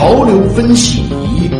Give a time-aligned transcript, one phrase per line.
[0.00, 1.50] 潮流分析仪。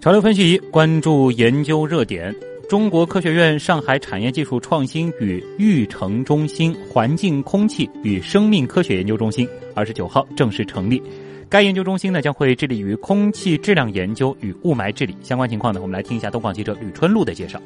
[0.00, 2.34] 潮流分析仪关注研究热点。
[2.72, 11.02] 中国科学院上海产业技术创新与育成中心环境、空气与生命科学研究中心二十九号正式成立。
[11.50, 17.60] 该研究中心呢将会致力于空气质量研究与雾霾治理相关情况呢，我们来听一下东广记者吕春露的介绍。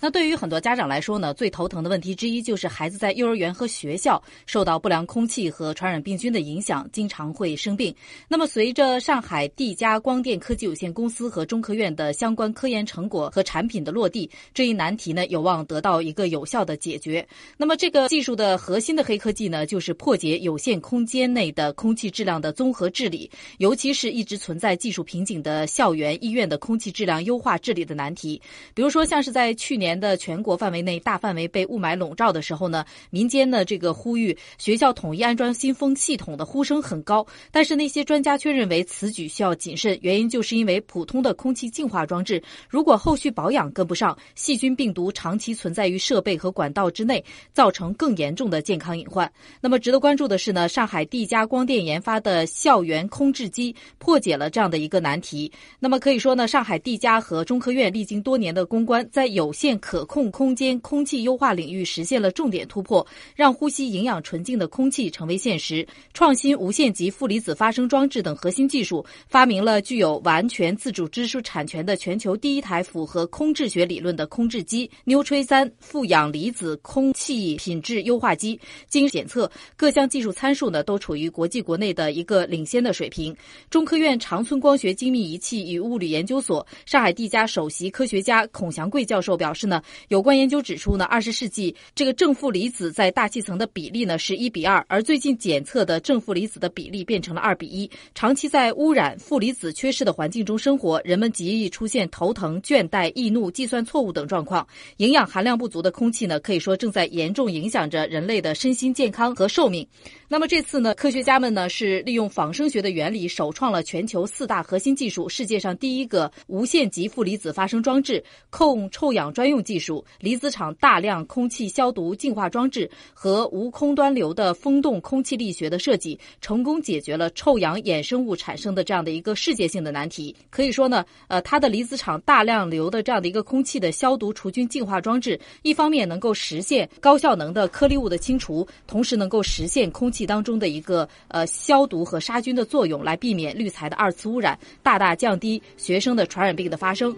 [0.00, 7.94] 那对于很多家长来说呢，最头疼的问题之一就是孩子在幼儿园和学校受到不良空气和传染病菌的影响，经常会生病。
[8.26, 17.26] 那么，随着上海地嘉光电科技有限公司和中科院的相关科研成果和产品的落地，这一难题呢有望得到一个有效的解决。
[17.58, 28.40] 那么，这个技术的核心的黑科技呢，就是破解有限空间内的空气质量的综合治理，尤其是一直存在技术瓶颈的校园、医院的空气质量优化治理的难题。
[28.72, 29.89] 比如说，像是在去年。
[29.90, 49.30] 年的全国范围内大范围被雾霾笼罩的时候呢，民间的这个呼吁学校统一安装新风系统的呼声很高，但是那些专家却认为此举需要谨慎，原因就是因为普通的空气净化装置如果后续保养跟不上，细菌病毒长期存在于设备和管道之内，造成更严重的健康隐患。
[49.60, 55.50] 那么值得关注的是呢，上海地嘉光电研发的校园空制机破解了这样的一个难题。
[55.80, 65.86] 那么可以说呢，上海地嘉和中科院历经多年的攻关，在有限可控空间空气优化领域实现了重点突破，让呼吸营养纯净的空气成为现实。
[66.12, 78.60] 创新无限极负离子发生装置等核心技术，发明了具有完全自主知识产权的全球第一台符合空质学理论的空置机——纽吹三负氧离子空气品质优化机。
[78.88, 83.34] 经检测，各项技术参数呢都处于国际国内的一个领先的水平。
[83.70, 89.69] 中科院长春光学精密仪器与物理研究所、上海地家首席科学家孔祥贵教授表示。
[89.70, 97.88] 呢，有关研究指出呢，二十世纪这个正负离子在大气层的比例呢是一比二，而最近检测的正负离子的比例变成了二比一。
[98.14, 104.66] 长期在污染、负离子缺失的环境中生活，人们极易出现头疼、倦怠、易怒、计算错误等状况。
[104.96, 109.86] 营养含量不足的空气呢，可以说正在严重影响着人类的身心健康和寿命。
[110.28, 119.59] 那么这次呢，科学家们呢是利用仿生学的原理，首创了全球四大核心技术，世界上第一个无限极负离子发生装置、控臭氧专用。
[119.62, 130.34] 技术、离子场大量空气消毒净化装置和无空端流的风洞空气力学的设计，成功解决了臭氧衍生物产生的这样的一个世界性的难题。
[130.50, 147.14] 可以说呢，呃，它的离子场大量流的这样的一个空气的消毒除菌净化装置，一方面能够实现高效能的颗粒物的清除，同时能够实现空气当中的一个呃消毒和杀菌的作用，来避免滤材的二次污染，大大降低学生的传染病的发生。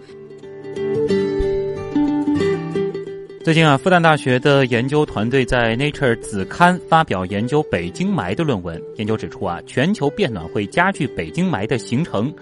[3.43, 8.81] 最近啊，复旦大学的研究团队在《Nature》子刊发表研究北京霾的论文。
[8.95, 12.33] 研究指出啊，全球变暖会加剧北京霾的形成，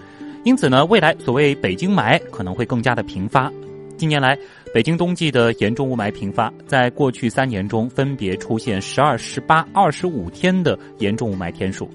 [0.44, 3.52] 因此呢，未来所谓北京霾可能会更加的频发。
[3.96, 4.38] 近年来，
[4.72, 11.90] 北京冬季的严重雾霾频发，在过去三年中分别出现十二、十八、二十五天的严重雾霾天数。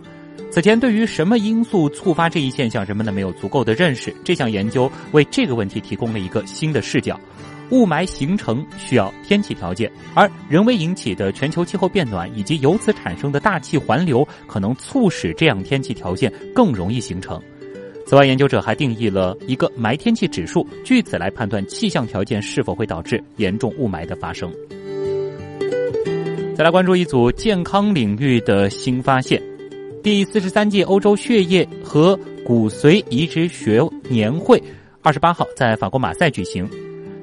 [0.52, 4.14] 此前，对于什么因素触发这一现象，人们呢没有足够的认识。
[4.26, 7.18] 这项研究为这个问题提供了一个新的视角。
[7.72, 17.42] 雾霾形成需要天气条件，而人为引起的全球气候变暖以及由此产生的大气环流，可能促使这样天气条件更容易形成。
[18.06, 24.50] 此外，研究者还定义了一个霾天气指数，据此来判断气象条件是否会导致严重雾霾的发生。
[26.56, 29.44] 再来关注一组健康领域的新发现：
[30.02, 34.64] 第四十三届欧洲血液和骨髓移植学年会，
[35.02, 36.66] 二十八号在法国马赛举行。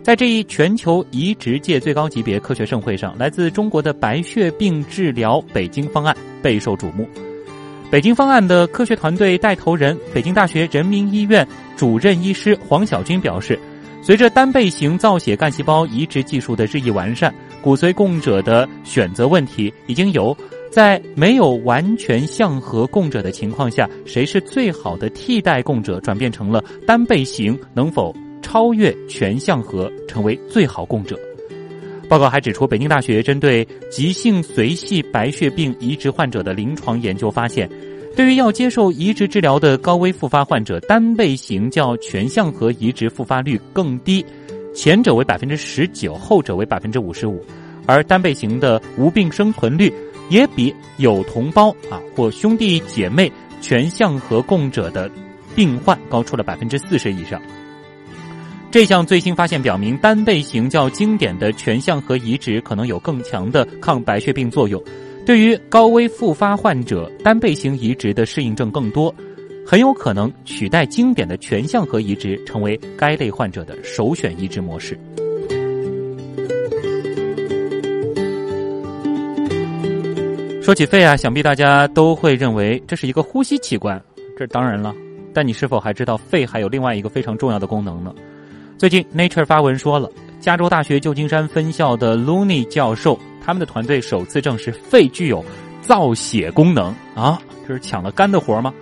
[0.05, 7.09] 在这一全球移植界最高级别科学盛会上，来自中国的白血病治疗北京方案备受瞩目。
[7.91, 13.59] 北京方案的科学团队带头人、北京大学人民医院主任医师黄晓军表示，
[14.03, 20.37] 随着单倍型造血干细胞移植技术的日益完善，骨髓供者的选择问题已经由
[20.71, 28.15] 在没有完全相合供者的情况下，谁是最好的替代供者，转变成了单倍型能否。
[28.45, 31.19] 超越全相合，成为最好供者。
[32.11, 37.67] 报告还指出，北京大学针对急性髓系白血病移植患者的临床研究发现，
[38.15, 44.25] 对于要接受移植治疗的高危复发患者，单倍型较全相合移植复发率更低，
[44.75, 47.43] 前者为百分之十九，后者为百分之五十五，
[47.87, 49.91] 而单倍型的无病生存率
[50.29, 53.33] 也比有同胞啊或兄弟姐妹
[53.63, 55.11] 全相合供者的
[55.57, 57.41] 病患高出了百分之四十以上。
[58.75, 64.83] 这项最新发现表明，单倍型较经典的全相核移植可能有更强的抗白血病作用。
[65.25, 69.15] 对于高危复发患者，单倍型移植的适应症更多，
[69.65, 74.99] 很有可能取代经典的全相核移植，成为该类患者的首选移植模式。
[80.61, 84.03] 说起肺啊，想必大家都会认为这是一个呼吸器官，
[84.37, 84.93] 这当然了。
[85.33, 88.13] 但你是否还知道肺还有另外一个非常重要的功能呢？
[88.77, 90.11] 最近 Nature 发文说了，
[90.41, 93.19] 加州大学旧金山分校的 Looney 教授。
[93.47, 95.45] 他们的团队首次证实肺具有
[95.83, 97.39] 造血功能啊！
[97.69, 98.73] 这是抢了肝的活吗？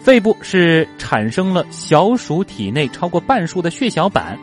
[0.00, 4.38] 肺部是产生了小鼠体内超过半数的血小板。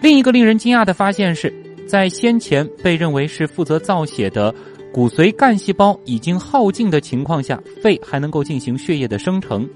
[0.00, 1.52] 另一个令人惊讶的发现是，
[1.84, 4.54] 在先前被认为是负责造血的
[4.92, 9.68] 骨髓干细胞已经耗尽的情况下，肺还能够进行血液的生成。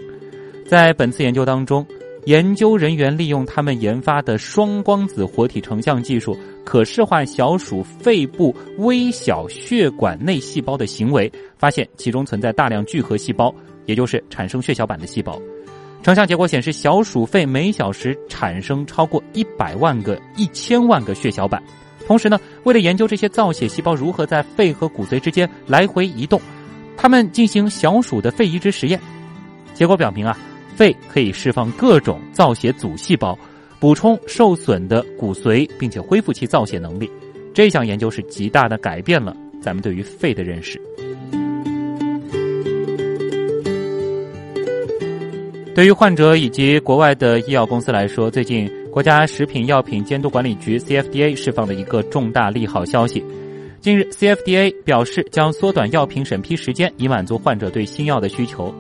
[0.65, 1.85] 在本次研究当中。
[2.27, 6.35] 研究人员利用他们研发的双光子活体成像技术，
[6.65, 13.55] 可视化小鼠肺部微小血管内细胞的行为，发现其中存在大量聚合细胞，
[13.85, 15.39] 也就是产生血小板的细胞。
[16.03, 21.63] 成像结果显示，小鼠肺每小时产生超过一百万个、一千万个血小板。
[22.07, 26.41] 同时呢，为了研究这些造血细胞如何在肺和骨髓之间来回移动，
[26.97, 28.99] 他们进行小鼠的肺移植实验，
[29.75, 30.39] 结果表明啊。
[30.77, 33.39] 肺可以释放各种造血组细胞，
[33.79, 37.11] 补充受损的骨髓，并且恢复其造血能力。
[37.53, 40.81] 这项研究是极大的改变了咱们对于肺的认识。
[45.75, 53.25] 对于患者以及国外的医药公司来说，最近国家食品药品监督管理局 （CFDA） 释放了一个重大利好消息。
[53.81, 58.75] 近日，CFDA 表示将缩短药品审批时间，以满足患者对新药的需求。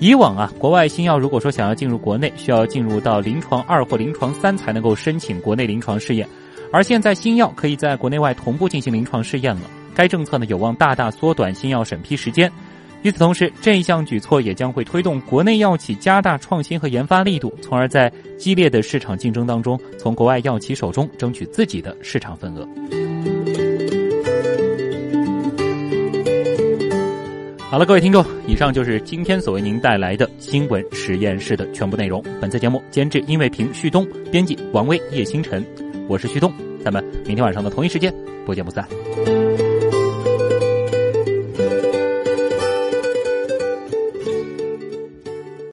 [0.00, 6.26] 以往啊，国外新药如果说想要进入国内，需要进入到临床二或临床三才能够申请国内临床试验，
[6.72, 9.60] 而现在新药可以在国内外同步进行临床试验了。
[9.94, 12.50] 该政策呢有望大大缩短新药审批时间。
[13.02, 22.66] 与此同时，这一项举措也将会推动国内药企加大创新和研发力度，从而在激烈的市场竞争当中，从国外药企手中争取自己的市场份额。
[27.70, 32.20] 好了，各位听众，以上就是今天所为您带来的新闻实验室的全部内容。
[32.40, 35.64] 本次节目监制殷卫平、旭东，编辑王威、叶星辰，
[36.08, 36.52] 我是旭东，
[36.84, 38.12] 咱们明天晚上的同一时间
[38.44, 38.84] 不见不散。